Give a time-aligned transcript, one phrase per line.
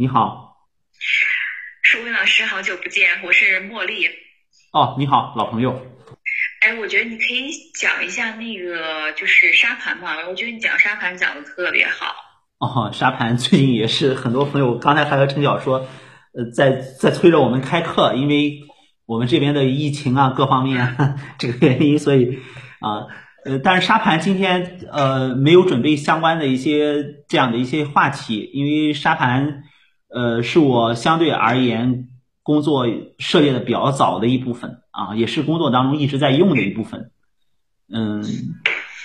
[0.00, 0.56] 你好，
[1.82, 4.06] 舒威老师，好久不见，我是茉莉。
[4.72, 5.78] 哦，你好，老朋友。
[6.62, 12.14] 哎，我觉得你可以讲一下那个就是沙盘嘛，我觉得你讲沙盘讲的特别好。
[12.60, 15.86] 哦，沙盘最近也是很多朋友，刚才还和陈晓说，
[16.32, 18.58] 呃，在在催着我们开课，因为
[19.04, 22.38] 我们这边的疫情啊，各方面啊 这个原因，所以
[22.80, 23.04] 啊。
[23.42, 29.62] 呃，但是沙盘今天呃没有准备相关的一些这样的一些话题，因为沙盘
[30.12, 32.08] 呃是我相对而言
[32.42, 32.86] 工作
[33.18, 37.10] 涉猎的比较早的一部分啊，也是工作当中一直在用的一部分。
[37.92, 38.22] 嗯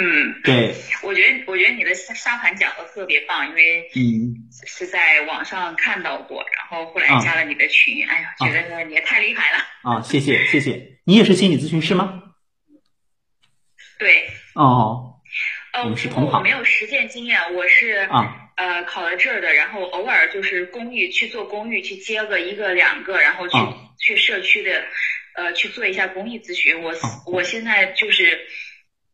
[0.00, 0.72] 嗯，对，
[1.02, 4.32] 我觉得我觉得你的沙盘讲的特别棒，因为嗯
[4.64, 10.00] 是在网上看到过，然后后来加了你的群，哎呀，觉得你也太厉害了啊！
[10.00, 12.22] 谢谢谢谢，你也是心理咨询师吗？
[13.98, 15.07] 对哦，呃，
[15.82, 23.56] 我们是同行，我没有实践经验，我是啊呃考了证的，然后偶尔就是公寓去做公寓，去接个一个两个，然后去
[23.98, 24.82] 去社区的
[25.34, 26.82] 呃去做一下公益咨询。
[26.82, 26.92] 我
[27.26, 28.38] 我现在就是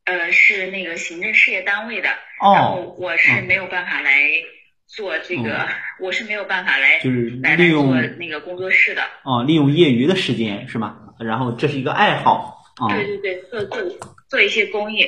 [0.04, 2.08] 呃是那个行政事业单位的，
[2.40, 4.22] 然后我是没有办法来
[4.86, 5.68] 做这个，
[6.00, 10.98] 我是没有办法来就是利用那个工作室的哦，利用业余的时间是吗？
[11.18, 12.52] 然后这是一个爱好。
[12.88, 13.80] 对对对，做做
[14.28, 15.06] 做一些公益。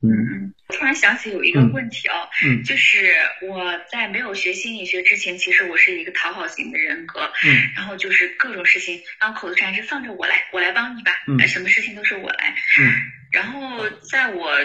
[0.00, 7.32] 嗯，突然想起有一个问题哦，嗯，就是我在没有学心理学之前，其实我是一个讨好型的人格。
[7.44, 11.12] 嗯，然后就是各种事情，然后口头禅是放着我来，我来帮你吧。
[11.28, 12.54] 嗯，什么事情都是我来。
[12.80, 12.92] 嗯，
[13.30, 14.58] 然后在我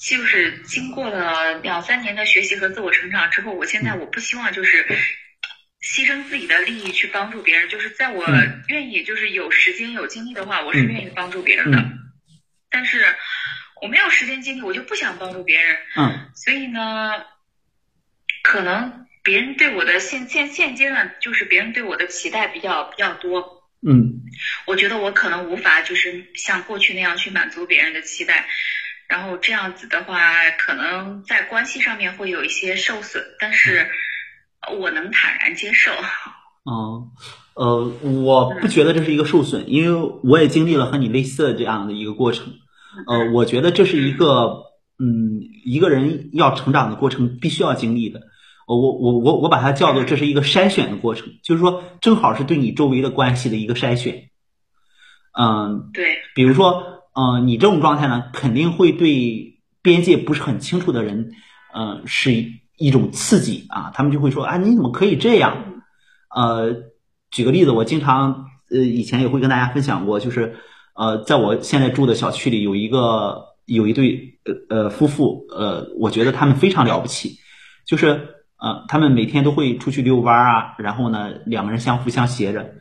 [0.00, 4.86] 就是经过了两三年的学习和自我成长之后，我现在我不希望就是。
[5.80, 8.26] 牺牲自己的利益去帮助别人，就是在我
[8.66, 11.82] 愿意，就是有时间有精力的话，我是愿意帮助别人的。
[12.68, 13.06] 但是
[13.82, 15.76] 我没有时间精力，我就不想帮助别人。
[15.96, 16.30] 嗯。
[16.34, 17.12] 所以呢，
[18.42, 23.62] 可能别人对我的现现现阶段，就是别人对我的期待比较比较多。
[23.86, 24.20] 嗯。
[24.66, 28.46] 我觉得我可能无法就是像过去那样去满足别人的期待，
[29.06, 33.90] 然后这样子的话，可能在关系上面会有一些受损，但是。
[34.76, 35.92] 我能坦然接受。
[36.68, 37.08] 嗯，
[37.54, 37.84] 呃，
[38.22, 42.52] 我不觉得这是一个受损，因为我也经历了和你类似的这样的一个过程。
[43.06, 44.64] 呃，我觉得这是一个，
[44.98, 48.20] 嗯，一个人要成长的过程必须要经历的。
[48.66, 54.30] 我我我我把它叫做这是一个筛选的过程，就是说正好是对你周围的关系的一个筛选。
[55.38, 56.04] 嗯，对。
[56.34, 61.32] 比如说，嗯，你这种状态呢，肯定会对边界不是很清楚的人，
[61.74, 62.44] 嗯，是。
[62.80, 65.82] 一种刺激啊，他们就会说啊，你怎么可以这样？
[66.32, 66.76] 呃，
[67.28, 70.54] 举个例子，我经常呃以前也会跟大家分享过，就是
[70.98, 77.38] 呃，在我现在住的小区里有一个有一对呃呃夫妇，呃，我觉得他们非常了不起，
[77.86, 78.08] 就是
[78.58, 82.74] 呃他们每天都会出去遛弯啊，然后呢两个人相扶相携着，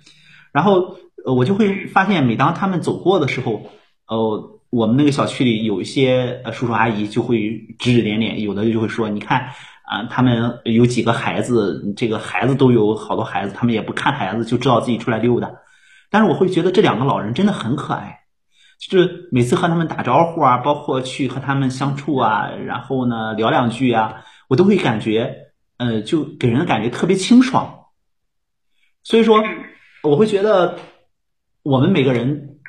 [0.52, 3.70] 然后呃我就会发现，每当他们走过的时候，
[4.08, 9.50] 呃，我们那个小区里有一些呃叔叔阿姨就会指指点点，有的就会说，你看。
[9.90, 15.50] 啊，他们有几个孩子，这个孩子都有好多孩子，他们也不看孩子，就知道自己出来溜达。
[16.10, 18.22] 但是我会觉得这两个老人真的很可爱，
[18.80, 25.36] 就是每次和他们打招呼啊，包括去和他们相处啊，然后呢聊两句啊，我都会感觉，
[25.78, 27.86] 呃，就给人的感觉特别清爽。
[29.04, 29.44] 所以说，
[30.04, 30.78] 我会觉得
[31.64, 32.60] 我们每个人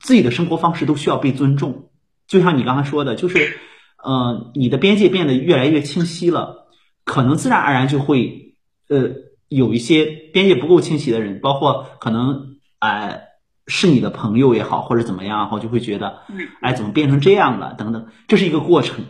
[0.00, 1.90] 自己的生活方式都需要被尊重，
[2.26, 3.58] 就像你刚才说的，就是，
[4.02, 6.68] 呃，你的边界变得越来越清晰了。
[7.04, 8.54] 可能自然而然就会，
[8.88, 9.10] 呃，
[9.48, 13.20] 有一些边界不够清晰的人，包括可能，哎，
[13.66, 16.22] 是你的朋友也好，或者怎么样，然后就会觉得，
[16.62, 17.74] 哎，怎么变成这样了？
[17.74, 19.04] 等等，这是一个过程，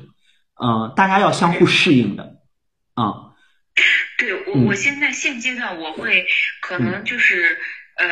[0.62, 2.36] 嗯，大家要相互适应的，
[2.94, 3.34] 啊。
[4.18, 6.26] 对我，我现在现阶段我会
[6.60, 7.56] 可能就是，
[7.96, 8.06] 呃，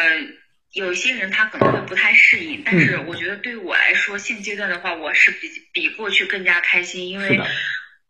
[0.72, 7.40] 有一些人他可能会不太适应，但是我觉得对我来说，现阶段的话，我是比比过去更加开心，因为。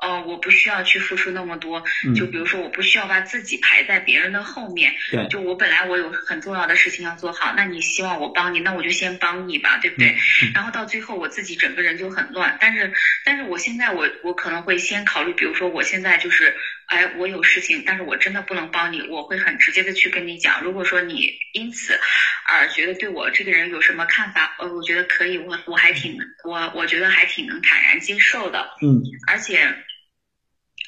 [0.07, 1.83] 呃，我不需要去付出那么多，
[2.15, 4.95] 就比如说，我不需要把自己排在别人的后面。
[5.11, 10.15] 对，就我本来我有很重要的事情要做好，那你希望我帮你，那我就先帮你吧，对不对？
[10.55, 12.57] 然后到最后我自己整个人就很乱。
[12.61, 12.93] 但是，
[13.25, 16.55] 但是我现在我我可能会先考虑，比如说我现在就是，
[16.87, 20.63] 哎，我有事情，但是我真的不能帮你，我会很直接的去跟你讲。
[20.63, 21.99] 如果说你因此
[22.47, 28.71] 而觉得对我这个人有什么看法，呃，我觉得可以，我我还挺我我觉得还挺能坦然接受的。
[28.81, 29.75] 嗯，而且。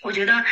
[0.02, 0.44] 我觉得，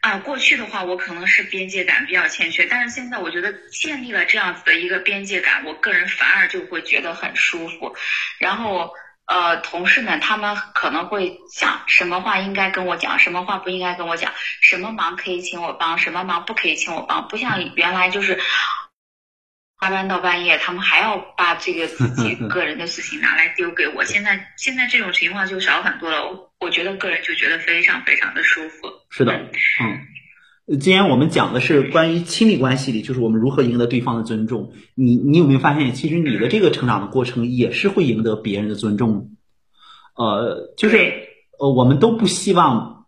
[0.00, 7.94] 啊，过去的话我可能是边界感比较欠缺，但是现在我觉得建立了这样子的一个边界感，我个人反而就会觉得很舒服。
[8.38, 8.90] 然后，
[9.26, 14.32] 呃，同事们他们可能会想什么话应该跟我讲，什么话不应该跟我讲，
[14.62, 18.40] 什么忙可以请我帮，什么忙不可以请我帮，不像原来就是
[19.80, 24.04] 加班到半夜，他们还要把这个自己 个人的事情拿来丢给我。
[24.04, 28.88] 现在现在这种情况就少很多了，我觉得个人就觉得非常非常的舒服。
[29.08, 30.06] 是的，嗯。
[30.78, 34.72] 今天我们讲的是关于亲密关系里，就是我们如何赢得对方的尊重。
[34.94, 39.30] 你你有没有发现，其实你的这个成长的过程也是会赢得别人的尊重。
[40.14, 41.28] 呃，就是
[41.58, 43.06] 呃，我们都不希望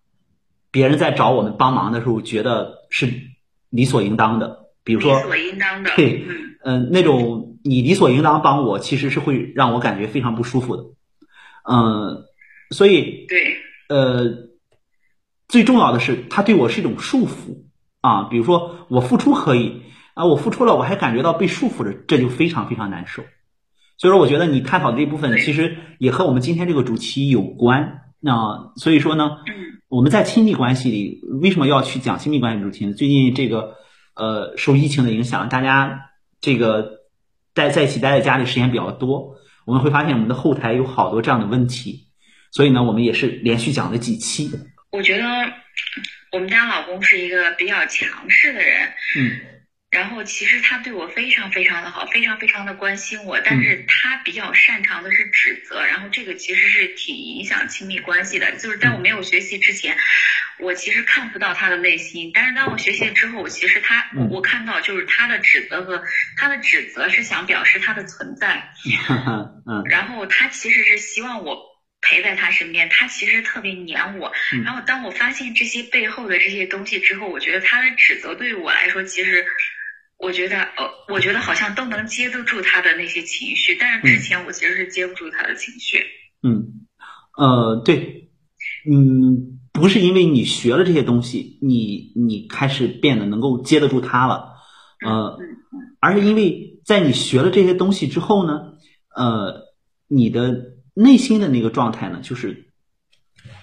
[0.73, 3.13] 别人在找我们帮忙的时候觉得是
[3.71, 4.62] 理所应当的。
[4.85, 6.25] 比如说，理所应当的，对，
[6.65, 10.83] 嗯，那种你理所应当帮我，其实是会让我感觉非常不舒服的。
[11.71, 12.25] 嗯，
[12.71, 13.57] 所以对，
[13.89, 14.51] 呃。
[15.49, 17.65] 最重要的是，他对我是一种束缚
[18.01, 18.23] 啊。
[18.31, 19.83] 比如说，我付出可以
[20.15, 23.23] 啊，我付出了，我还感觉到被束缚着，这就非常非常难受。
[23.99, 28.01] 所以说，我觉得你探讨的这部分其实也和我们今天这个主题有关。
[28.19, 29.33] 那所以说呢，
[29.89, 32.95] 我们在亲密关系里为什么要去讲亲密关系主题呢？
[32.95, 33.75] 最近这个
[34.15, 36.11] 呃，受疫情的影响，大家
[36.41, 37.01] 这个
[37.55, 42.09] 待在一起待在家里时间比较多，我们会发现我们的后台有好多这样的问题。
[42.51, 44.51] 所以呢，我们也是连续讲了几期。
[44.91, 45.25] 我觉得
[46.33, 49.41] 我们家老公是一个比较强势的人，嗯，
[49.93, 58.51] 然后其实他对我非常非常的好，非常非常的关心我，但是他比较擅长的是指责，然后这个其实是挺影响亲密关系的。
[58.53, 59.95] 就是在我没有学习之前，
[60.59, 66.03] 我其实看不到他的内心，但是当我学习之后，其实他我看到就是他的指责和
[66.39, 68.71] 他的指责是想表示他的存在，
[69.69, 71.71] 嗯，然后他其实是希望我。
[72.05, 74.33] 陪在他身边，他其实特别黏我。
[74.65, 79.47] 然后当我发现这些背后的这些东西之后，我觉得他的指责对于我来说，其实
[80.23, 83.77] 我觉得，呃，我觉得好像都能接得住他的那些情绪。
[83.79, 85.99] 但是之前我其实是接不住他的情绪。
[86.43, 86.87] 嗯，
[87.37, 88.31] 呃，对，
[88.91, 94.55] 嗯，不是因为你学了这些东西，你你开始变得能够接得住他了，
[95.05, 95.39] 呃，
[96.01, 98.75] 而是因为在你学了这些东西之后呢，
[99.15, 99.63] 呃，
[100.09, 100.73] 你的。
[100.95, 102.67] 内心的那个状态呢，就是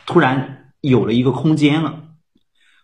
[0.07, 2.08] 突然有了一个空间了。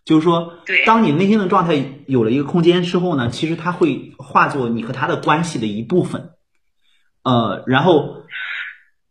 [0.06, 0.54] 就是说，
[0.86, 6.30] 当你内心的状态有了一个空间之后呢，其实它会化作你和他的关系的一部分。
[7.24, 8.24] 呃，然后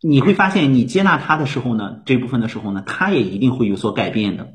[0.01, 4.55] 你会发现，你接纳他的时候呢，这部分的时候呢，他也一定会有所改变的。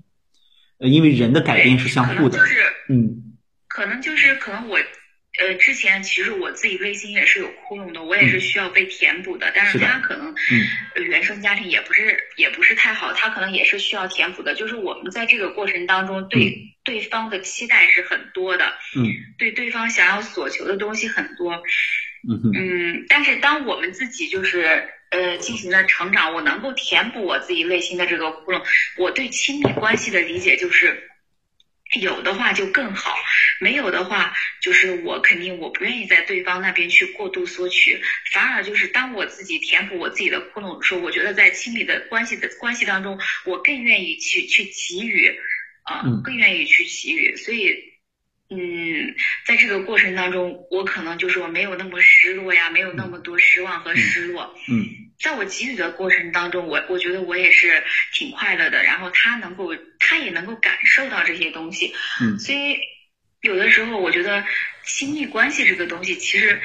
[0.80, 2.40] 呃，因为人的改变是相互的。
[2.88, 3.36] 嗯，
[3.68, 4.80] 可能就是可能我。
[5.40, 9.52] 呃，之前其实我自己内心也是有窟窿的，我也是需要被填补的。
[9.56, 10.36] 但是他可能
[11.08, 14.54] 原生家庭也不是也不是太好，他可能也是需要填补的。
[14.54, 18.66] 就是我们在这个过程当中，对对方的期待是很多的，
[18.98, 19.06] 嗯，
[19.38, 21.54] 对对方想要所求的东西很多，
[22.28, 23.06] 嗯嗯。
[23.08, 28.62] 但是当我们自己就是呃进行了成长，我能够填补我自己内心的这个窟窿，
[28.98, 31.09] 我对亲密关系的理解就是。
[31.98, 33.16] 有的话就更好，
[33.60, 38.00] 没有的话就是我肯定我不愿意在对方那边去过度索取，
[38.32, 45.36] 反而就是当我自己填补我自己的窟窿的时候，我觉得在亲密的关系的关系当中，我更愿意去去给予，
[45.84, 47.89] 啊，更愿意去给予，所以。
[48.50, 49.16] 嗯，
[49.46, 54.56] 在这个过程当中，我可能就是我没有那么失落呀，没有那么多失望和失落。
[54.68, 54.86] 嗯，
[55.20, 58.84] 在我给予的过程当中，我我觉得我也是挺快乐的。
[58.84, 61.94] 然后他能够，他也能够感受到这些东西。
[62.22, 62.78] 嗯，所以
[63.42, 64.44] 有的时候我觉得
[64.84, 66.60] 亲密关系这个东西，其实。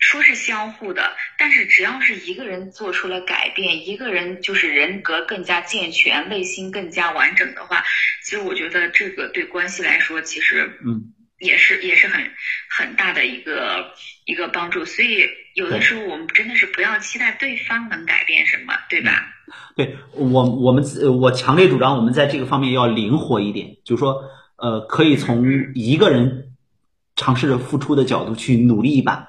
[0.00, 7.84] 说是相互的，但是只要是一个人做出了改变，一个人就是人格更加健全，内心更加完整的话，
[8.24, 12.22] 其实我觉得这个对关系来说，其实嗯，也是也是很
[12.70, 13.92] 很大的一个
[14.24, 14.86] 一个帮助。
[14.86, 19.12] 所以有的时候我们真的是不要期待对方能改变什么，对吧？
[19.76, 20.82] 对我我们
[21.20, 24.24] 我强烈主张我们在这个方面要灵活一点，就是说
[24.56, 26.54] 呃，可以从一个人
[27.16, 29.26] 尝试着付出的角度去努力一把。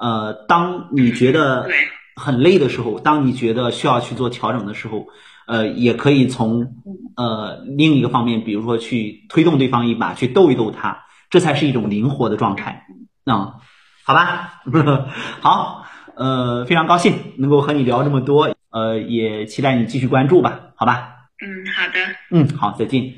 [0.00, 1.68] 呃，当你觉得
[2.16, 5.06] 很累的时候，当你觉得需要去做调整的时候，
[5.46, 6.74] 呃，也可以从
[7.16, 12.86] 呃另一个方面，比如说去推动对方一把，去逗一逗他，这才是一种灵活的状态。
[13.24, 13.54] 那
[14.04, 14.62] 好吧，
[15.42, 15.84] 好，
[16.16, 21.14] 呃，非常高兴能够和你聊这么多，呃，也期待你继续关注吧，好吧？
[21.40, 22.00] 嗯，好的。
[22.30, 23.14] 嗯，好，再见。